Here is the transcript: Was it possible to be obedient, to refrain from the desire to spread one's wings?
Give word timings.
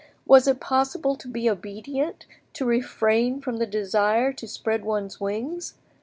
Was 0.25 0.47
it 0.47 0.59
possible 0.59 1.15
to 1.15 1.27
be 1.27 1.47
obedient, 1.47 2.25
to 2.53 2.65
refrain 2.65 3.39
from 3.39 3.57
the 3.57 3.67
desire 3.67 4.33
to 4.33 4.47
spread 4.47 4.83
one's 4.83 5.19
wings? 5.21 5.75